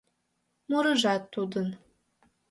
Мурыжат 0.69 1.23
тудын. 1.33 1.67